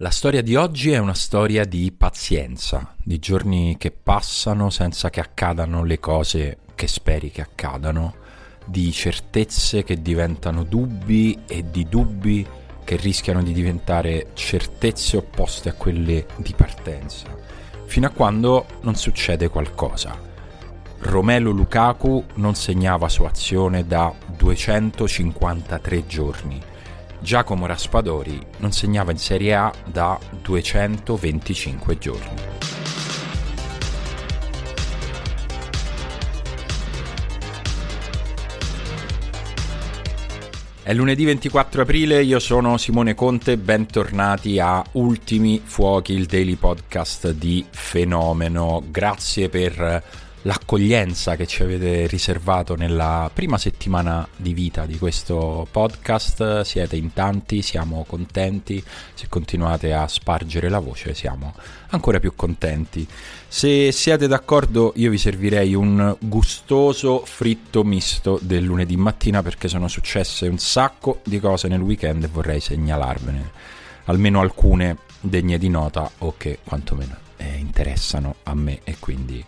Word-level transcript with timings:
La 0.00 0.10
storia 0.10 0.42
di 0.42 0.56
oggi 0.56 0.90
è 0.90 0.98
una 0.98 1.14
storia 1.14 1.64
di 1.64 1.90
pazienza, 1.90 2.94
di 3.02 3.18
giorni 3.18 3.76
che 3.78 3.90
passano 3.90 4.68
senza 4.68 5.08
che 5.08 5.20
accadano 5.20 5.84
le 5.84 5.98
cose 5.98 6.58
che 6.74 6.86
speri 6.86 7.30
che 7.30 7.40
accadano, 7.40 8.16
di 8.66 8.92
certezze 8.92 9.84
che 9.84 10.02
diventano 10.02 10.64
dubbi 10.64 11.38
e 11.46 11.70
di 11.70 11.88
dubbi 11.88 12.46
che 12.84 12.96
rischiano 12.96 13.42
di 13.42 13.54
diventare 13.54 14.32
certezze 14.34 15.16
opposte 15.16 15.70
a 15.70 15.72
quelle 15.72 16.26
di 16.36 16.52
partenza, 16.54 17.34
fino 17.86 18.06
a 18.06 18.10
quando 18.10 18.66
non 18.82 18.96
succede 18.96 19.48
qualcosa. 19.48 20.14
Romelo 20.98 21.52
Lukaku 21.52 22.22
non 22.34 22.54
segnava 22.54 23.08
sua 23.08 23.30
azione 23.30 23.86
da 23.86 24.12
253 24.36 26.06
giorni 26.06 26.74
Giacomo 27.26 27.66
Raspadori 27.66 28.40
non 28.58 28.70
segnava 28.70 29.10
in 29.10 29.18
Serie 29.18 29.52
A 29.52 29.72
da 29.84 30.16
225 30.42 31.98
giorni. 31.98 32.40
È 40.84 40.94
lunedì 40.94 41.24
24 41.24 41.82
aprile, 41.82 42.22
io 42.22 42.38
sono 42.38 42.76
Simone 42.76 43.16
Conte, 43.16 43.56
bentornati 43.56 44.60
a 44.60 44.84
Ultimi 44.92 45.60
Fuochi, 45.64 46.12
il 46.12 46.26
daily 46.26 46.54
podcast 46.54 47.32
di 47.32 47.66
Fenomeno. 47.68 48.84
Grazie 48.88 49.48
per 49.48 50.25
l'accoglienza 50.46 51.34
che 51.34 51.46
ci 51.46 51.64
avete 51.64 52.06
riservato 52.06 52.76
nella 52.76 53.28
prima 53.34 53.58
settimana 53.58 54.26
di 54.36 54.54
vita 54.54 54.86
di 54.86 54.96
questo 54.96 55.66
podcast. 55.68 56.60
Siete 56.60 56.96
in 56.96 57.12
tanti, 57.12 57.62
siamo 57.62 58.04
contenti. 58.06 58.82
Se 59.14 59.26
continuate 59.28 59.92
a 59.92 60.06
spargere 60.06 60.68
la 60.68 60.78
voce, 60.78 61.14
siamo 61.14 61.52
ancora 61.88 62.20
più 62.20 62.34
contenti. 62.36 63.06
Se 63.48 63.90
siete 63.90 64.28
d'accordo, 64.28 64.92
io 64.96 65.10
vi 65.10 65.18
servirei 65.18 65.74
un 65.74 66.16
gustoso 66.20 67.24
fritto 67.24 67.82
misto 67.82 68.38
del 68.40 68.62
lunedì 68.62 68.96
mattina 68.96 69.42
perché 69.42 69.66
sono 69.66 69.88
successe 69.88 70.46
un 70.46 70.58
sacco 70.58 71.20
di 71.24 71.40
cose 71.40 71.66
nel 71.66 71.80
weekend 71.80 72.22
e 72.22 72.28
vorrei 72.28 72.60
segnalarvene 72.60 73.50
almeno 74.04 74.40
alcune 74.40 74.98
degne 75.20 75.58
di 75.58 75.68
nota 75.68 76.08
o 76.18 76.34
che 76.36 76.60
quantomeno 76.62 77.25
eh, 77.36 77.56
interessano 77.56 78.36
a 78.44 78.54
me 78.54 78.80
e 78.84 78.96
quindi 78.98 79.44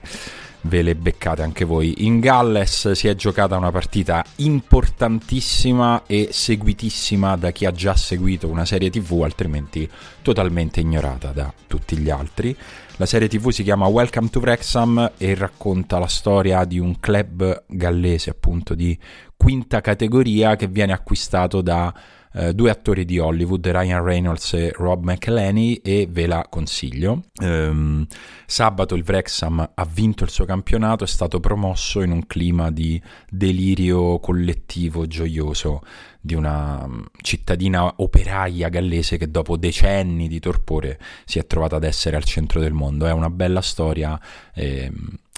ve 0.62 0.83
le 0.83 0.94
beccate 0.94 1.42
anche 1.42 1.64
voi. 1.64 2.05
In 2.05 2.20
Galles 2.20 2.92
si 2.92 3.08
è 3.08 3.14
giocata 3.14 3.56
una 3.56 3.70
partita 3.70 4.25
importantissima 4.36 6.03
e 6.06 6.28
seguitissima 6.31 7.36
da 7.36 7.50
chi 7.50 7.64
ha 7.64 7.72
già 7.72 7.94
seguito 7.94 8.48
una 8.48 8.64
serie 8.64 8.91
TV, 8.91 9.22
altrimenti 9.22 9.89
totalmente 10.22 10.81
ignorata 10.81 11.33
da 11.33 11.53
tutti 11.66 11.97
gli 11.97 12.11
altri. 12.11 12.56
La 12.97 13.06
serie 13.06 13.28
TV 13.28 13.50
si 13.50 13.62
chiama 13.62 13.86
Welcome 13.86 14.28
to 14.28 14.41
Wrexham 14.41 15.12
e 15.16 15.34
racconta 15.34 15.98
la 15.98 16.09
storia 16.09 16.64
di 16.64 16.78
un 16.81 16.98
club 16.98 17.64
gallese, 17.69 18.31
appunto 18.31 18.75
di 18.75 18.98
quinta 19.36 19.81
categoria, 19.81 20.56
che 20.56 20.66
viene 20.66 20.92
acquistato 20.92 21.61
da 21.61 21.94
eh, 22.33 22.55
due 22.55 22.71
attori 22.71 23.05
di 23.05 23.19
Hollywood, 23.19 23.67
Ryan 23.67 24.03
Reynolds 24.03 24.53
e 24.55 24.73
Rob 24.75 25.05
McElhenney, 25.05 25.75
e 25.83 26.07
ve 26.11 26.27
la 26.27 26.47
consiglio. 26.48 27.25
Um, 27.41 28.07
sabato 28.47 28.95
il 28.95 29.05
Wrexham 29.07 29.71
ha 29.75 29.89
vinto 29.91 30.25
il 30.25 30.31
suo 30.31 30.45
campionato, 30.45 31.05
è 31.05 31.06
stato 31.06 31.41
promosso 31.41 32.01
in 32.03 32.11
un 32.11 32.27
clima 32.27 32.71
di 32.71 33.01
delirio 33.29 34.19
collettivo 34.19 35.06
gioioso 35.06 35.83
di 36.21 36.34
una 36.34 36.87
mm, 36.87 37.03
cittadina 37.23 37.95
operaia 37.97 38.69
gallese 38.69 39.17
che 39.17 39.31
dopo 39.31 39.56
decenni 39.56 40.29
di 40.29 40.41
torpore 40.41 40.99
si 41.25 41.39
è 41.39 41.47
trovata 41.47 41.77
ad 41.77 41.84
essere 41.84 42.17
al 42.17 42.25
centro 42.25 42.61
del 42.61 42.73
mondo. 42.73 43.06
È 43.06 43.12
una 43.12 43.31
bella 43.31 43.62
storia, 43.62 44.21
eh, 44.55 44.91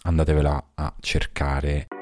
andatevela 0.02 0.70
a 0.74 0.94
cercare. 1.00 1.99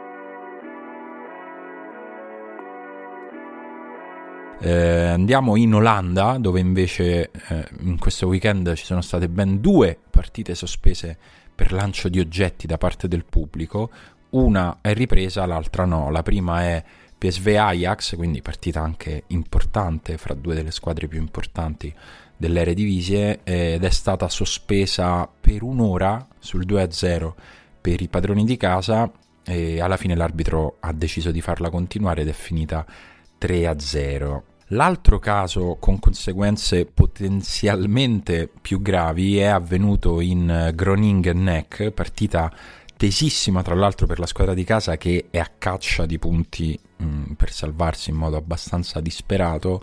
Eh, 4.61 4.73
andiamo 4.73 5.55
in 5.55 5.73
Olanda, 5.73 6.37
dove 6.39 6.59
invece 6.59 7.31
eh, 7.31 7.69
in 7.81 7.97
questo 7.97 8.27
weekend 8.27 8.75
ci 8.75 8.85
sono 8.85 9.01
state 9.03 9.29
ben 9.29 9.61
due 9.61 9.97
partite 10.11 10.57
sospese 10.57 11.17
per 11.55 11.73
lancio 11.73 12.09
di 12.09 12.19
oggetti 12.19 12.67
da 12.67 12.77
parte 12.77 13.07
del 13.07 13.25
pubblico. 13.25 13.91
Una 14.31 14.79
è 14.81 14.95
ripresa, 14.95 15.47
l'altra 15.47 15.85
no. 15.85 16.11
La 16.11 16.23
prima 16.23 16.63
è 16.63 16.83
PSV 17.17 17.47
Ajax, 17.57 18.17
quindi 18.17 18.43
partita 18.43 18.81
anche 18.81 19.25
importante 19.29 20.19
fra 20.19 20.35
due 20.35 20.57
delle 20.57 20.73
squadre 20.73 21.07
più 21.07 21.19
importanti 21.21 21.95
dell'Eredivisie 22.37 23.41
ed 23.45 23.85
è 23.85 23.91
stata 23.91 24.29
sospesa 24.29 25.29
per 25.41 25.63
un'ora 25.63 26.27
sul 26.39 26.65
2-0 26.67 27.33
per 27.81 28.01
i 28.01 28.09
padroni 28.09 28.45
di 28.45 28.57
casa 28.57 29.11
e 29.45 29.81
alla 29.81 29.97
fine 29.97 30.15
l'arbitro 30.15 30.77
ha 30.81 30.93
deciso 30.93 31.31
di 31.31 31.41
farla 31.41 31.71
continuare 31.71 32.23
ed 32.23 32.29
è 32.29 32.33
finita 32.33 32.85
3-0. 33.41 34.43
L'altro 34.73 35.19
caso 35.19 35.77
con 35.81 35.99
conseguenze 35.99 36.85
potenzialmente 36.85 38.51
più 38.61 38.83
gravi 38.83 39.39
è 39.39 39.47
avvenuto 39.47 40.21
in 40.21 40.73
Groningen 40.75 41.43
Neck, 41.43 41.91
partita 41.91 42.53
tesissima 42.99 43.63
tra 43.63 43.77
l'altro 43.77 44.07
per 44.07 44.19
la 44.19 44.27
squadra 44.27 44.55
di 44.55 44.65
casa 44.65 44.97
che 44.97 45.27
è 45.31 45.39
a 45.39 45.51
caccia 45.57 46.05
di 46.05 46.19
punti 46.19 46.79
mh, 46.97 47.05
mm, 47.05 47.33
per 47.33 47.53
salvarsi 47.53 48.11
in 48.11 48.17
modo 48.17 48.37
abbastanza 48.37 49.01
disperato 49.01 49.83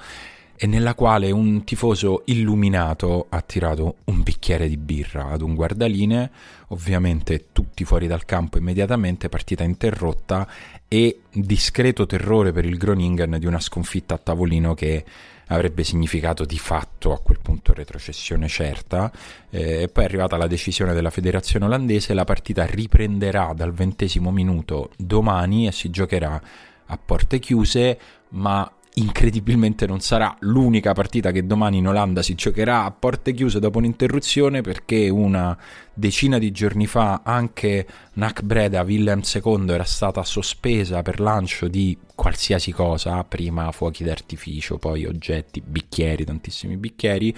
e 0.57 0.67
nella 0.67 0.95
quale 0.95 1.31
un 1.31 1.63
tifoso 1.63 2.23
illuminato 2.25 3.27
ha 3.29 3.41
tirato 3.41 3.97
un 4.05 4.23
bicchiere 4.23 4.69
di 4.69 4.77
birra 4.77 5.27
ad 5.27 5.41
un 5.41 5.53
guardaline, 5.53 6.31
ovviamente 6.69 7.47
tutti 7.51 7.83
fuori 7.83 8.07
dal 8.07 8.25
campo 8.25 8.57
immediatamente, 8.57 9.29
partita 9.29 9.63
interrotta 9.63 10.47
e 10.87 11.21
discreto 11.31 12.05
terrore 12.05 12.51
per 12.51 12.65
il 12.65 12.77
Groningen 12.77 13.37
di 13.37 13.45
una 13.45 13.59
sconfitta 13.59 14.15
a 14.15 14.17
tavolino 14.17 14.73
che 14.73 15.03
avrebbe 15.47 15.83
significato 15.83 16.45
di 16.45 16.57
fatto 16.57 17.11
a 17.11 17.19
quel 17.19 17.39
punto 17.41 17.73
retrocessione 17.73 18.47
certa. 18.47 19.11
Eh, 19.49 19.83
e 19.83 19.87
poi 19.89 20.03
è 20.03 20.07
arrivata 20.07 20.37
la 20.37 20.47
decisione 20.47 20.93
della 20.93 21.09
federazione 21.09 21.65
olandese, 21.65 22.13
la 22.13 22.23
partita 22.23 22.65
riprenderà 22.65 23.53
dal 23.53 23.73
ventesimo 23.73 24.31
minuto 24.31 24.91
domani 24.97 25.67
e 25.67 25.71
si 25.71 25.89
giocherà 25.89 26.41
a 26.87 26.97
porte 26.97 27.39
chiuse, 27.39 27.99
ma 28.29 28.69
incredibilmente 28.95 29.85
non 29.87 29.99
sarà 29.99 30.35
l'unica 30.39 30.93
partita 30.93 31.31
che 31.31 31.45
domani 31.45 31.77
in 31.77 31.87
Olanda 31.87 32.21
si 32.21 32.35
giocherà 32.35 32.85
a 32.85 32.91
porte 32.91 33.33
chiuse 33.33 33.59
dopo 33.59 33.77
un'interruzione 33.77 34.61
perché 34.61 35.09
una 35.09 35.57
decina 35.93 36.37
di 36.37 36.51
giorni 36.51 36.87
fa 36.87 37.21
anche 37.23 37.85
Nac 38.13 38.41
Breda 38.41 38.81
Willem 38.81 39.21
II 39.21 39.69
era 39.69 39.83
stata 39.83 40.23
sospesa 40.23 41.01
per 41.01 41.19
lancio 41.19 41.67
di 41.67 41.97
qualsiasi 42.15 42.71
cosa, 42.71 43.23
prima 43.23 43.71
fuochi 43.71 44.03
d'artificio, 44.03 44.77
poi 44.77 45.05
oggetti, 45.05 45.61
bicchieri, 45.61 46.23
tantissimi 46.23 46.77
bicchieri. 46.77 47.35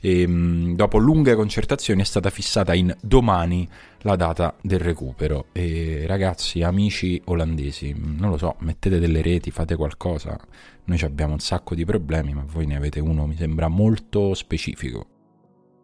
E, 0.00 0.20
ehm, 0.20 0.74
dopo 0.74 0.98
lunghe 0.98 1.34
concertazioni 1.34 2.02
è 2.02 2.04
stata 2.04 2.30
fissata 2.30 2.74
in 2.74 2.94
domani 3.00 3.68
la 4.06 4.16
data 4.16 4.54
del 4.62 4.78
recupero. 4.78 5.46
E 5.52 6.04
ragazzi, 6.06 6.62
amici 6.62 7.20
olandesi, 7.26 7.94
non 7.98 8.30
lo 8.30 8.38
so, 8.38 8.54
mettete 8.60 8.98
delle 8.98 9.20
reti, 9.20 9.50
fate 9.50 9.74
qualcosa. 9.74 10.38
Noi 10.84 11.00
abbiamo 11.02 11.32
un 11.32 11.40
sacco 11.40 11.74
di 11.74 11.84
problemi, 11.84 12.32
ma 12.32 12.44
voi 12.46 12.66
ne 12.66 12.76
avete 12.76 13.00
uno, 13.00 13.26
mi 13.26 13.36
sembra 13.36 13.68
molto 13.68 14.32
specifico. 14.34 15.06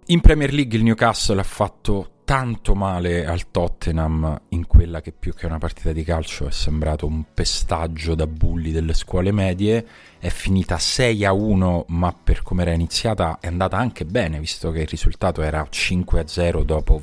In 0.07 0.21
Premier 0.21 0.53
League 0.53 0.77
il 0.77 0.85
Newcastle 0.85 1.41
ha 1.41 1.45
fatto 1.45 2.11
tanto 2.25 2.75
male 2.75 3.27
al 3.27 3.51
Tottenham 3.51 4.41
in 4.51 4.67
quella 4.67 5.01
che 5.01 5.13
più 5.13 5.35
che 5.35 5.47
una 5.47 5.59
partita 5.59 5.93
di 5.93 6.05
calcio 6.05 6.47
è 6.47 6.51
sembrato 6.53 7.07
un 7.07 7.25
pestaggio 7.35 8.15
da 8.15 8.27
bulli 8.27 8.71
delle 8.71 8.95
scuole 8.95 9.33
medie. 9.33 9.85
È 10.19 10.29
finita 10.29 10.79
6 10.79 11.25
a 11.25 11.33
1, 11.33 11.87
ma 11.89 12.13
per 12.13 12.43
come 12.43 12.63
era 12.63 12.73
iniziata 12.73 13.39
è 13.41 13.49
andata 13.49 13.77
anche 13.77 14.05
bene, 14.05 14.39
visto 14.39 14.71
che 14.71 14.83
il 14.83 14.89
risultato 14.89 15.43
era 15.43 15.67
5 15.69 16.21
a 16.21 16.27
0 16.27 16.63
dopo 16.63 17.01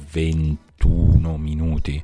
21 0.80 1.38
minuti. 1.38 2.02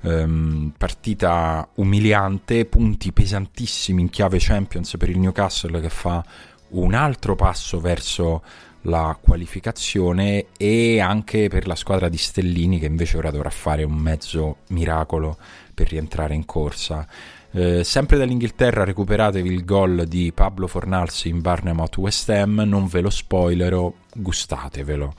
Um, 0.00 0.72
partita 0.76 1.68
umiliante, 1.74 2.64
punti 2.64 3.12
pesantissimi 3.12 4.02
in 4.02 4.10
chiave 4.10 4.38
Champions 4.40 4.96
per 4.96 5.08
il 5.08 5.18
Newcastle 5.18 5.80
che 5.80 5.88
fa 5.88 6.24
un 6.68 6.94
altro 6.94 7.34
passo 7.34 7.80
verso 7.80 8.42
la 8.82 9.18
qualificazione 9.20 10.46
e 10.56 11.00
anche 11.00 11.48
per 11.48 11.66
la 11.66 11.74
squadra 11.74 12.08
di 12.08 12.18
Stellini 12.18 12.78
che 12.78 12.86
invece 12.86 13.16
ora 13.16 13.32
dovrà 13.32 13.50
fare 13.50 13.82
un 13.82 13.94
mezzo 13.96 14.58
miracolo 14.68 15.36
per 15.74 15.88
rientrare 15.88 16.34
in 16.34 16.44
corsa. 16.44 17.06
Eh, 17.50 17.82
sempre 17.82 18.16
dall'Inghilterra 18.16 18.84
recuperatevi 18.84 19.48
il 19.50 19.64
gol 19.64 20.04
di 20.06 20.30
Pablo 20.32 20.68
Fornalsi 20.68 21.28
in 21.28 21.40
Barnemouth 21.40 21.96
West 21.96 22.28
Ham, 22.30 22.62
non 22.64 22.86
ve 22.86 23.00
lo 23.00 23.10
spoilerò, 23.10 23.92
gustatevelo. 24.14 25.14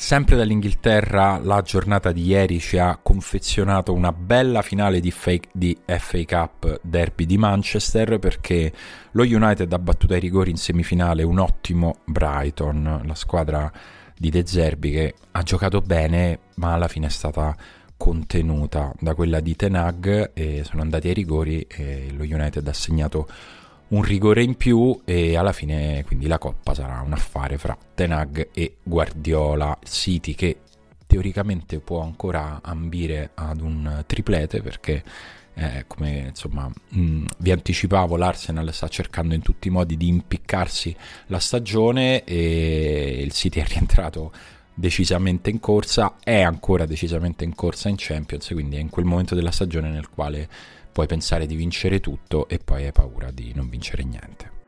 Sempre 0.00 0.34
dall'Inghilterra 0.34 1.38
la 1.42 1.60
giornata 1.60 2.10
di 2.10 2.24
ieri 2.24 2.58
ci 2.58 2.78
ha 2.78 2.98
confezionato 3.00 3.92
una 3.92 4.12
bella 4.12 4.62
finale 4.62 4.98
di, 4.98 5.10
fake, 5.10 5.50
di, 5.52 5.76
FA 5.84 6.24
Cup 6.24 6.80
Derby 6.82 7.26
di 7.26 7.36
Manchester 7.36 8.18
perché 8.18 8.72
lo 9.10 9.22
United 9.24 9.70
ha 9.70 9.78
battuto 9.78 10.14
ai 10.14 10.20
rigori 10.20 10.50
in 10.50 10.56
semifinale 10.56 11.22
un 11.22 11.38
ottimo 11.38 11.98
Brighton, 12.06 13.02
la 13.04 13.14
squadra 13.14 13.70
di 14.16 14.30
De 14.30 14.46
Zerbi 14.46 14.90
che 14.90 15.14
ha 15.32 15.42
giocato 15.42 15.82
bene 15.82 16.38
ma 16.54 16.72
alla 16.72 16.88
fine 16.88 17.06
è 17.06 17.10
stata 17.10 17.54
contenuta 17.98 18.94
da 18.98 19.14
quella 19.14 19.40
di 19.40 19.54
Tenag 19.54 20.30
e 20.32 20.64
sono 20.64 20.80
andati 20.80 21.08
ai 21.08 21.14
rigori 21.14 21.60
e 21.68 22.10
lo 22.16 22.24
United 22.24 22.66
ha 22.66 22.72
segnato 22.72 23.28
un 23.90 24.02
rigore 24.02 24.42
in 24.42 24.56
più 24.56 25.00
e 25.04 25.36
alla 25.36 25.52
fine 25.52 26.04
quindi 26.06 26.26
la 26.26 26.38
coppa 26.38 26.74
sarà 26.74 27.00
un 27.04 27.12
affare 27.12 27.58
fra 27.58 27.76
Tenag 27.94 28.50
e 28.52 28.76
Guardiola. 28.82 29.78
City 29.82 30.34
che 30.34 30.58
teoricamente 31.06 31.80
può 31.80 32.02
ancora 32.02 32.60
ambire 32.62 33.30
ad 33.34 33.60
un 33.60 34.04
triplete 34.06 34.62
perché 34.62 35.02
eh, 35.54 35.84
come 35.88 36.26
insomma 36.28 36.68
mh, 36.68 37.00
mm, 37.00 37.24
vi 37.38 37.50
anticipavo 37.50 38.16
l'Arsenal 38.16 38.72
sta 38.72 38.86
cercando 38.86 39.34
in 39.34 39.42
tutti 39.42 39.66
i 39.66 39.72
modi 39.72 39.96
di 39.96 40.06
impiccarsi 40.06 40.94
la 41.26 41.40
stagione 41.40 42.22
e 42.22 43.20
il 43.20 43.32
City 43.32 43.60
è 43.60 43.66
rientrato 43.66 44.32
decisamente 44.72 45.50
in 45.50 45.58
corsa 45.58 46.14
è 46.22 46.40
ancora 46.40 46.86
decisamente 46.86 47.42
in 47.42 47.56
corsa 47.56 47.88
in 47.88 47.96
Champions 47.98 48.46
quindi 48.52 48.76
è 48.76 48.80
in 48.80 48.88
quel 48.88 49.04
momento 49.04 49.34
della 49.34 49.50
stagione 49.50 49.90
nel 49.90 50.08
quale 50.08 50.48
puoi 51.00 51.06
pensare 51.06 51.46
di 51.46 51.54
vincere 51.54 51.98
tutto 51.98 52.46
e 52.46 52.58
poi 52.58 52.84
hai 52.84 52.92
paura 52.92 53.30
di 53.30 53.52
non 53.54 53.70
vincere 53.70 54.04
niente. 54.04 54.58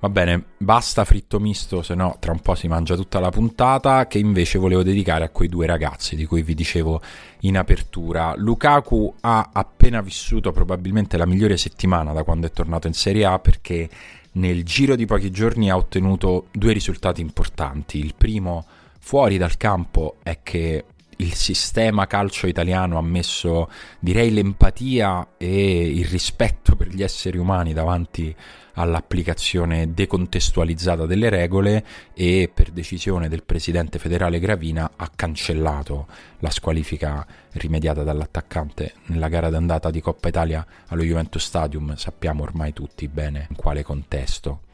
Va 0.00 0.08
bene, 0.08 0.44
basta 0.58 1.04
fritto 1.04 1.38
misto, 1.38 1.82
se 1.82 1.94
no 1.94 2.16
tra 2.18 2.32
un 2.32 2.40
po' 2.40 2.56
si 2.56 2.66
mangia 2.66 2.96
tutta 2.96 3.20
la 3.20 3.30
puntata, 3.30 4.08
che 4.08 4.18
invece 4.18 4.58
volevo 4.58 4.82
dedicare 4.82 5.24
a 5.24 5.28
quei 5.28 5.48
due 5.48 5.66
ragazzi 5.66 6.16
di 6.16 6.24
cui 6.24 6.42
vi 6.42 6.54
dicevo 6.54 7.00
in 7.40 7.56
apertura. 7.56 8.34
Lukaku 8.36 9.14
ha 9.20 9.50
appena 9.52 10.00
vissuto 10.00 10.50
probabilmente 10.50 11.16
la 11.16 11.26
migliore 11.26 11.56
settimana 11.56 12.12
da 12.12 12.24
quando 12.24 12.48
è 12.48 12.50
tornato 12.50 12.88
in 12.88 12.94
Serie 12.94 13.24
A 13.24 13.38
perché 13.38 13.88
nel 14.32 14.64
giro 14.64 14.96
di 14.96 15.06
pochi 15.06 15.30
giorni 15.30 15.70
ha 15.70 15.76
ottenuto 15.76 16.48
due 16.50 16.72
risultati 16.72 17.20
importanti. 17.20 17.98
Il 17.98 18.14
primo 18.16 18.64
fuori 18.98 19.36
dal 19.36 19.56
campo 19.56 20.16
è 20.24 20.40
che 20.42 20.84
il 21.20 21.34
sistema 21.34 22.06
calcio 22.06 22.46
italiano 22.46 22.98
ha 22.98 23.02
messo, 23.02 23.68
direi, 23.98 24.32
l'empatia 24.32 25.34
e 25.36 25.88
il 25.88 26.06
rispetto 26.06 26.76
per 26.76 26.88
gli 26.88 27.02
esseri 27.02 27.38
umani 27.38 27.72
davanti 27.72 28.34
all'applicazione 28.74 29.92
decontestualizzata 29.92 31.06
delle 31.06 31.28
regole 31.28 31.84
e 32.14 32.48
per 32.52 32.70
decisione 32.70 33.28
del 33.28 33.42
presidente 33.42 33.98
federale 33.98 34.38
Gravina 34.38 34.92
ha 34.94 35.10
cancellato 35.14 36.06
la 36.38 36.50
squalifica 36.50 37.26
rimediata 37.52 38.04
dall'attaccante 38.04 38.94
nella 39.06 39.28
gara 39.28 39.50
d'andata 39.50 39.90
di 39.90 40.00
Coppa 40.00 40.28
Italia 40.28 40.64
allo 40.86 41.02
Juventus 41.02 41.44
Stadium, 41.44 41.96
sappiamo 41.96 42.44
ormai 42.44 42.72
tutti 42.72 43.08
bene 43.08 43.46
in 43.50 43.56
quale 43.56 43.82
contesto. 43.82 44.67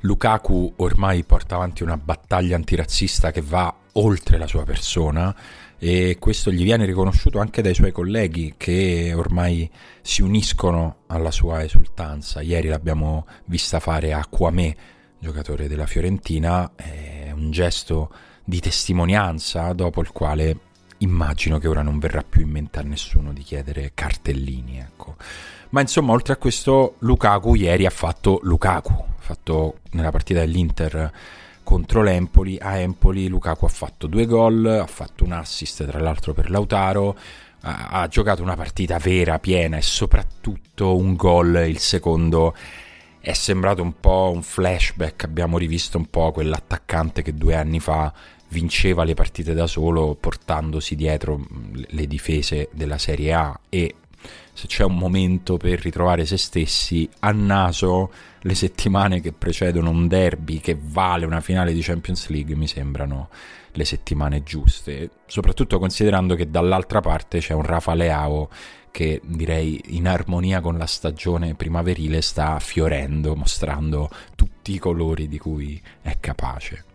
Lukaku 0.00 0.74
ormai 0.76 1.24
porta 1.24 1.56
avanti 1.56 1.82
una 1.82 1.96
battaglia 1.96 2.54
antirazzista 2.54 3.32
che 3.32 3.42
va 3.42 3.74
oltre 3.94 4.38
la 4.38 4.46
sua 4.46 4.64
persona 4.64 5.34
e 5.76 6.16
questo 6.20 6.52
gli 6.52 6.62
viene 6.62 6.84
riconosciuto 6.84 7.40
anche 7.40 7.62
dai 7.62 7.74
suoi 7.74 7.90
colleghi 7.90 8.54
che 8.56 9.12
ormai 9.14 9.68
si 10.00 10.22
uniscono 10.22 10.98
alla 11.06 11.32
sua 11.32 11.64
esultanza. 11.64 12.40
Ieri 12.40 12.68
l'abbiamo 12.68 13.26
vista 13.46 13.80
fare 13.80 14.12
a 14.12 14.24
Kwame, 14.28 14.76
giocatore 15.18 15.66
della 15.66 15.86
Fiorentina, 15.86 16.72
è 16.76 17.32
un 17.32 17.50
gesto 17.50 18.12
di 18.44 18.60
testimonianza 18.60 19.72
dopo 19.72 20.00
il 20.00 20.10
quale 20.12 20.58
immagino 20.98 21.58
che 21.58 21.68
ora 21.68 21.82
non 21.82 21.98
verrà 21.98 22.22
più 22.22 22.42
in 22.42 22.50
mente 22.50 22.78
a 22.78 22.82
nessuno 22.82 23.32
di 23.32 23.42
chiedere 23.42 23.92
cartellini, 23.94 24.78
ecco. 24.78 25.16
Ma 25.70 25.80
insomma, 25.80 26.12
oltre 26.12 26.32
a 26.32 26.36
questo, 26.36 26.94
Lukaku 27.00 27.54
ieri 27.54 27.84
ha 27.86 27.90
fatto 27.90 28.40
Lukaku, 28.42 28.92
ha 28.92 29.20
fatto 29.20 29.80
nella 29.90 30.10
partita 30.10 30.40
dell'Inter 30.40 31.12
contro 31.62 32.02
l'Empoli. 32.02 32.58
A 32.58 32.78
Empoli 32.78 33.28
Lukaku 33.28 33.66
ha 33.66 33.68
fatto 33.68 34.06
due 34.06 34.24
gol, 34.24 34.64
ha 34.64 34.86
fatto 34.86 35.24
un 35.24 35.32
assist 35.32 35.86
tra 35.86 36.00
l'altro 36.00 36.32
per 36.32 36.50
Lautaro, 36.50 37.16
ha, 37.60 37.88
ha 37.88 38.08
giocato 38.08 38.42
una 38.42 38.56
partita 38.56 38.98
vera, 38.98 39.38
piena 39.38 39.76
e 39.76 39.82
soprattutto 39.82 40.96
un 40.96 41.14
gol, 41.14 41.64
il 41.66 41.78
secondo 41.78 42.54
è 43.20 43.34
sembrato 43.34 43.82
un 43.82 44.00
po' 44.00 44.30
un 44.32 44.42
flashback, 44.42 45.24
abbiamo 45.24 45.58
rivisto 45.58 45.98
un 45.98 46.08
po' 46.08 46.32
quell'attaccante 46.32 47.20
che 47.20 47.34
due 47.34 47.54
anni 47.54 47.80
fa 47.80 48.10
vinceva 48.48 49.04
le 49.04 49.14
partite 49.14 49.54
da 49.54 49.66
solo 49.66 50.16
portandosi 50.18 50.94
dietro 50.94 51.40
le 51.72 52.06
difese 52.06 52.68
della 52.72 52.98
Serie 52.98 53.32
A 53.32 53.60
e 53.68 53.94
se 54.52 54.66
c'è 54.66 54.82
un 54.82 54.96
momento 54.96 55.56
per 55.56 55.80
ritrovare 55.80 56.26
se 56.26 56.36
stessi, 56.36 57.08
a 57.20 57.30
naso 57.30 58.10
le 58.40 58.54
settimane 58.56 59.20
che 59.20 59.32
precedono 59.32 59.90
un 59.90 60.08
derby 60.08 60.58
che 60.58 60.76
vale 60.80 61.24
una 61.24 61.40
finale 61.40 61.72
di 61.72 61.80
Champions 61.80 62.26
League 62.28 62.56
mi 62.56 62.66
sembrano 62.66 63.28
le 63.70 63.84
settimane 63.84 64.42
giuste, 64.42 65.10
soprattutto 65.26 65.78
considerando 65.78 66.34
che 66.34 66.50
dall'altra 66.50 67.00
parte 67.00 67.38
c'è 67.38 67.54
un 67.54 67.62
Rafa 67.62 67.94
Leao 67.94 68.48
che 68.90 69.20
direi 69.22 69.80
in 69.90 70.08
armonia 70.08 70.60
con 70.60 70.76
la 70.76 70.86
stagione 70.86 71.54
primaverile 71.54 72.20
sta 72.20 72.58
fiorendo, 72.58 73.36
mostrando 73.36 74.10
tutti 74.34 74.72
i 74.72 74.78
colori 74.78 75.28
di 75.28 75.38
cui 75.38 75.80
è 76.02 76.16
capace. 76.18 76.87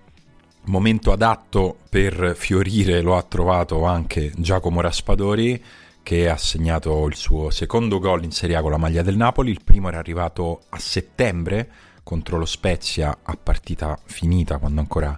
Momento 0.65 1.11
adatto 1.11 1.77
per 1.89 2.35
fiorire 2.37 3.01
lo 3.01 3.17
ha 3.17 3.23
trovato 3.23 3.83
anche 3.83 4.31
Giacomo 4.37 4.79
Raspadori 4.79 5.61
che 6.01 6.29
ha 6.29 6.37
segnato 6.37 7.05
il 7.07 7.15
suo 7.15 7.49
secondo 7.49 7.99
gol 7.99 8.23
in 8.23 8.31
Serie 8.31 8.55
A 8.55 8.61
con 8.61 8.71
la 8.71 8.77
maglia 8.77 9.01
del 9.01 9.17
Napoli. 9.17 9.51
Il 9.51 9.63
primo 9.63 9.89
era 9.89 9.99
arrivato 9.99 10.61
a 10.69 10.79
settembre 10.79 11.69
contro 12.03 12.37
lo 12.37 12.45
Spezia 12.45 13.19
a 13.23 13.37
partita 13.41 13.99
finita, 14.05 14.57
quando 14.57 14.79
ancora 14.79 15.17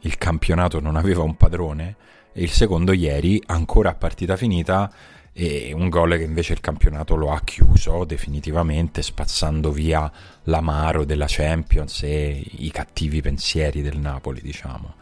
il 0.00 0.18
campionato 0.18 0.80
non 0.80 0.96
aveva 0.96 1.22
un 1.22 1.36
padrone. 1.36 1.96
E 2.32 2.42
il 2.42 2.50
secondo 2.50 2.92
ieri, 2.92 3.42
ancora 3.46 3.90
a 3.90 3.94
partita 3.94 4.36
finita, 4.36 4.90
e 5.34 5.72
un 5.72 5.88
gol 5.88 6.16
che 6.16 6.24
invece 6.24 6.52
il 6.52 6.60
campionato 6.60 7.16
lo 7.16 7.32
ha 7.32 7.40
chiuso 7.42 8.04
definitivamente, 8.04 9.02
spazzando 9.02 9.70
via 9.70 10.10
l'amaro 10.44 11.04
della 11.04 11.26
Champions 11.26 12.02
e 12.02 12.44
i 12.58 12.70
cattivi 12.70 13.22
pensieri 13.22 13.80
del 13.80 13.98
Napoli, 13.98 14.40
diciamo. 14.42 14.94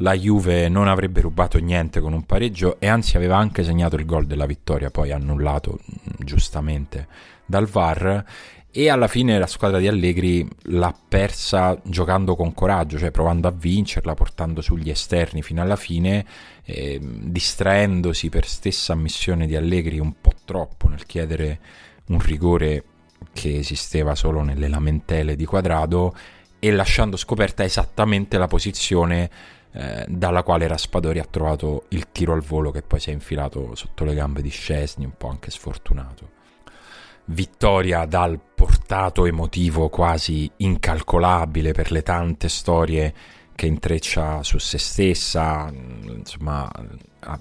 La 0.00 0.14
Juve 0.14 0.68
non 0.68 0.88
avrebbe 0.88 1.20
rubato 1.20 1.58
niente 1.58 2.00
con 2.00 2.12
un 2.12 2.24
pareggio 2.24 2.78
e 2.80 2.86
anzi 2.86 3.16
aveva 3.16 3.36
anche 3.36 3.64
segnato 3.64 3.96
il 3.96 4.04
gol 4.04 4.26
della 4.26 4.46
vittoria, 4.46 4.90
poi 4.90 5.10
annullato 5.10 5.78
mm, 5.78 6.24
giustamente 6.24 7.06
dal 7.44 7.66
VAR. 7.66 8.24
E 8.70 8.90
alla 8.90 9.08
fine 9.08 9.38
la 9.38 9.46
squadra 9.46 9.78
di 9.78 9.88
Allegri 9.88 10.46
l'ha 10.64 10.94
persa 11.08 11.80
giocando 11.82 12.36
con 12.36 12.52
coraggio, 12.52 12.98
cioè 12.98 13.10
provando 13.10 13.48
a 13.48 13.50
vincerla, 13.50 14.12
portando 14.12 14.60
sugli 14.60 14.90
esterni 14.90 15.42
fino 15.42 15.62
alla 15.62 15.76
fine, 15.76 16.26
eh, 16.66 16.98
distraendosi 17.00 18.28
per 18.28 18.46
stessa 18.46 18.92
ammissione 18.92 19.46
di 19.46 19.54
Allegri 19.54 19.98
un 19.98 20.20
po' 20.20 20.32
troppo 20.44 20.88
nel 20.88 21.06
chiedere 21.06 21.60
un 22.08 22.18
rigore 22.18 22.84
che 23.32 23.58
esisteva 23.58 24.14
solo 24.14 24.42
nelle 24.42 24.68
lamentele 24.68 25.36
di 25.36 25.44
quadrado 25.44 26.14
e 26.58 26.72
lasciando 26.72 27.16
scoperta 27.16 27.64
esattamente 27.64 28.36
la 28.36 28.48
posizione 28.48 29.30
eh, 29.72 30.04
dalla 30.08 30.42
quale 30.42 30.66
Raspadori 30.66 31.18
ha 31.18 31.26
trovato 31.28 31.84
il 31.90 32.10
tiro 32.10 32.32
al 32.32 32.40
volo 32.40 32.70
che 32.70 32.82
poi 32.82 32.98
si 32.98 33.10
è 33.10 33.12
infilato 33.12 33.74
sotto 33.74 34.04
le 34.04 34.14
gambe 34.14 34.42
di 34.42 34.48
Scesni, 34.48 35.04
un 35.04 35.12
po' 35.16 35.28
anche 35.28 35.50
sfortunato. 35.50 36.30
Vittoria 37.26 38.04
dal 38.06 38.40
portato 38.54 39.26
emotivo 39.26 39.88
quasi 39.88 40.50
incalcolabile 40.56 41.72
per 41.72 41.90
le 41.92 42.02
tante 42.02 42.48
storie 42.48 43.14
che 43.56 43.66
intreccia 43.66 44.44
su 44.44 44.58
se 44.58 44.78
stessa, 44.78 45.68
insomma, 45.72 46.70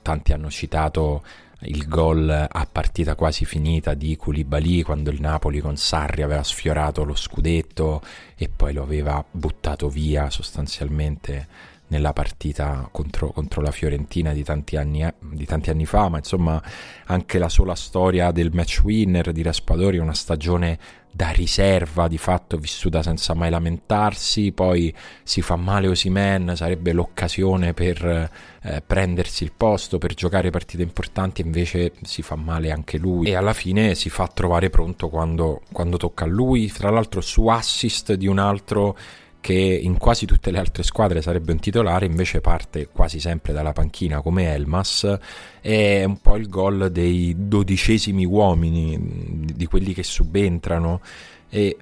tanti 0.02 0.34
hanno 0.34 0.50
citato 0.50 1.22
il 1.60 1.88
gol 1.88 2.30
a 2.30 2.68
partita 2.72 3.16
quasi 3.16 3.46
finita 3.46 3.94
di 3.94 4.16
Koulibaly 4.16 4.82
quando 4.82 5.10
il 5.10 5.22
Napoli 5.22 5.60
con 5.60 5.78
Sarri 5.78 6.22
aveva 6.22 6.44
sfiorato 6.44 7.04
lo 7.04 7.16
scudetto 7.16 8.02
e 8.36 8.50
poi 8.50 8.74
lo 8.74 8.84
aveva 8.84 9.24
buttato 9.30 9.90
via 9.90 10.30
sostanzialmente 10.30 11.48
nella 11.88 12.14
partita 12.14 12.88
contro, 12.92 13.32
contro 13.32 13.62
la 13.62 13.72
Fiorentina 13.72 14.34
di 14.34 14.44
tanti, 14.44 14.76
anni, 14.76 15.06
di 15.20 15.46
tanti, 15.46 15.70
anni, 15.70 15.86
fa, 15.86 16.10
ma 16.10 16.18
insomma 16.18 16.62
anche 17.06 17.38
la 17.38 17.50
sola 17.50 17.76
storia 17.76 18.32
del 18.32 18.52
match 18.54 18.82
winner 18.84 19.32
di 19.32 19.44
Raspadori 19.44 19.98
una 19.98 20.14
stagione 20.14 20.80
da 21.16 21.30
riserva 21.30 22.10
di 22.10 22.18
fatto 22.18 22.58
vissuta 22.58 23.02
senza 23.02 23.34
mai 23.34 23.50
lamentarsi, 23.50 24.52
poi 24.52 24.94
si 25.24 25.42
fa 25.42 25.56
male 25.56 25.88
Osimen, 25.88 26.58
sarebbe 26.58 26.92
l'occasione 26.92 27.74
per 27.74 28.30
eh, 28.62 28.84
prendersi 28.86 29.46
il 29.46 29.54
posto, 29.56 29.98
per 29.98 30.14
giocare 30.14 30.50
partite 30.50 30.84
importanti, 30.84 31.40
invece 31.40 31.94
si 32.02 32.22
fa 32.22 32.36
male 32.36 32.70
anche 32.70 32.98
lui. 32.98 33.28
E 33.30 33.36
alla 33.36 33.54
fine 33.54 33.96
si 33.96 34.10
fa 34.10 34.28
trovare 34.28 34.70
pronto 34.70 35.08
quando, 35.08 35.62
quando 35.72 35.96
tocca 35.96 36.26
a 36.26 36.28
lui, 36.28 36.70
tra 36.70 36.90
l'altro 36.90 37.22
su 37.22 37.48
assist 37.48 38.12
di 38.16 38.28
un 38.28 38.38
altro 38.38 38.98
che 39.46 39.54
in 39.54 40.00
quasi 40.00 40.26
tutte 40.26 40.50
le 40.50 40.58
altre 40.58 40.82
squadre 40.82 41.22
sarebbe 41.22 41.52
un 41.52 41.60
titolare, 41.60 42.08
invece 42.08 42.42
parte 42.42 42.88
quasi 42.92 43.20
sempre 43.20 43.54
dalla 43.54 43.74
panchina 43.74 44.20
come 44.22 44.52
Elmas. 44.52 45.20
È 45.62 46.04
un 46.04 46.20
po' 46.20 46.36
il 46.36 46.50
gol 46.50 46.90
dei 46.92 47.36
dodicesimi 47.38 48.26
uomini, 48.26 49.44
di 49.54 49.68
quelli 49.68 49.94
che 49.94 50.02
subentrano. 50.02 51.00
E 51.48 51.78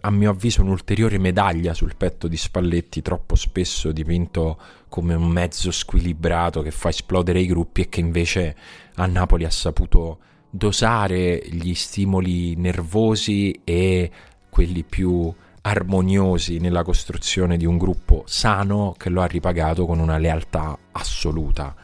a 0.00 0.10
mio 0.10 0.30
avviso 0.30 0.62
un'ulteriore 0.62 1.18
medaglia 1.18 1.74
sul 1.74 1.96
petto 1.98 2.28
di 2.28 2.38
Spalletti, 2.38 3.02
troppo 3.02 3.34
spesso 3.34 3.92
dipinto 3.92 4.58
come 4.88 5.12
un 5.12 5.28
mezzo 5.28 5.70
squilibrato 5.70 6.62
che 6.62 6.70
fa 6.70 6.88
esplodere 6.88 7.40
i 7.40 7.46
gruppi 7.46 7.82
e 7.82 7.88
che 7.90 8.00
invece 8.00 8.56
a 8.94 9.04
Napoli 9.04 9.44
ha 9.44 9.50
saputo 9.50 10.20
dosare 10.48 11.42
gli 11.46 11.74
stimoli 11.74 12.56
nervosi 12.56 13.60
e 13.64 14.10
quelli 14.48 14.82
più 14.82 15.30
armoniosi 15.66 16.58
nella 16.58 16.84
costruzione 16.84 17.56
di 17.56 17.66
un 17.66 17.76
gruppo 17.76 18.22
sano 18.26 18.94
che 18.96 19.08
lo 19.08 19.20
ha 19.20 19.26
ripagato 19.26 19.84
con 19.84 19.98
una 19.98 20.16
lealtà 20.16 20.78
assoluta. 20.92 21.74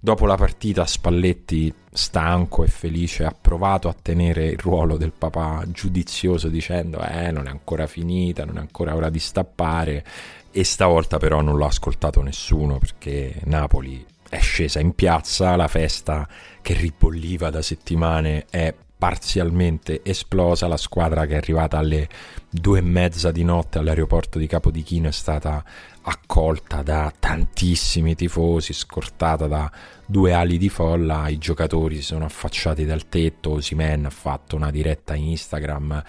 Dopo 0.00 0.24
la 0.24 0.36
partita 0.36 0.86
Spalletti, 0.86 1.72
stanco 1.92 2.64
e 2.64 2.68
felice, 2.68 3.24
ha 3.24 3.36
provato 3.38 3.88
a 3.88 3.96
tenere 4.00 4.46
il 4.46 4.58
ruolo 4.58 4.96
del 4.96 5.12
papà 5.12 5.62
giudizioso 5.68 6.48
dicendo 6.48 7.02
eh 7.02 7.30
non 7.30 7.46
è 7.48 7.50
ancora 7.50 7.86
finita, 7.86 8.46
non 8.46 8.56
è 8.56 8.60
ancora 8.60 8.94
ora 8.94 9.10
di 9.10 9.18
stappare 9.18 10.04
e 10.50 10.64
stavolta 10.64 11.18
però 11.18 11.42
non 11.42 11.58
l'ha 11.58 11.66
ascoltato 11.66 12.22
nessuno 12.22 12.78
perché 12.78 13.40
Napoli 13.44 14.06
è 14.30 14.38
scesa 14.38 14.80
in 14.80 14.94
piazza, 14.94 15.54
la 15.56 15.68
festa 15.68 16.26
che 16.62 16.72
ribolliva 16.72 17.50
da 17.50 17.60
settimane 17.60 18.46
è 18.48 18.74
parzialmente 18.98 20.00
esplosa, 20.02 20.66
la 20.66 20.76
squadra 20.76 21.24
che 21.24 21.34
è 21.34 21.36
arrivata 21.36 21.78
alle 21.78 22.08
due 22.50 22.80
e 22.80 22.82
mezza 22.82 23.30
di 23.30 23.44
notte 23.44 23.78
all'aeroporto 23.78 24.38
di 24.38 24.48
Capodichino 24.48 25.08
è 25.08 25.12
stata 25.12 25.64
accolta 26.02 26.82
da 26.82 27.12
tantissimi 27.16 28.16
tifosi, 28.16 28.72
scortata 28.72 29.46
da 29.46 29.70
due 30.04 30.32
ali 30.32 30.58
di 30.58 30.68
folla, 30.68 31.28
i 31.28 31.38
giocatori 31.38 31.96
si 31.96 32.02
sono 32.02 32.24
affacciati 32.24 32.84
dal 32.84 33.08
tetto, 33.08 33.50
Osimen 33.50 34.06
ha 34.06 34.10
fatto 34.10 34.56
una 34.56 34.70
diretta 34.70 35.14
in 35.14 35.28
Instagram 35.28 36.02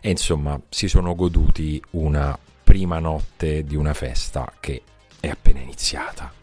e 0.00 0.10
insomma 0.10 0.60
si 0.68 0.86
sono 0.86 1.14
goduti 1.14 1.82
una 1.90 2.38
prima 2.62 2.98
notte 3.00 3.64
di 3.64 3.74
una 3.74 3.94
festa 3.94 4.52
che 4.60 4.82
è 5.18 5.28
appena 5.28 5.60
iniziata. 5.60 6.35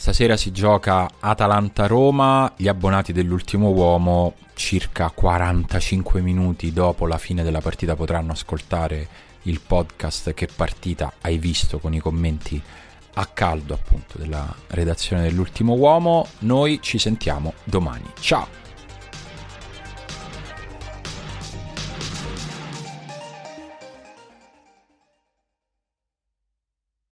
Stasera 0.00 0.38
si 0.38 0.50
gioca 0.50 1.10
Atalanta-Roma, 1.20 2.54
gli 2.56 2.68
abbonati 2.68 3.12
dell'ultimo 3.12 3.68
uomo 3.68 4.32
circa 4.54 5.10
45 5.10 6.22
minuti 6.22 6.72
dopo 6.72 7.06
la 7.06 7.18
fine 7.18 7.42
della 7.42 7.60
partita 7.60 7.94
potranno 7.96 8.32
ascoltare 8.32 9.06
il 9.42 9.60
podcast 9.60 10.32
Che 10.32 10.48
partita 10.56 11.12
hai 11.20 11.36
visto 11.36 11.78
con 11.80 11.92
i 11.92 11.98
commenti 11.98 12.58
a 13.12 13.26
caldo 13.26 13.74
appunto 13.74 14.16
della 14.16 14.50
redazione 14.68 15.20
dell'ultimo 15.20 15.74
uomo. 15.74 16.26
Noi 16.38 16.78
ci 16.80 16.98
sentiamo 16.98 17.52
domani. 17.64 18.06
Ciao! 18.20 18.69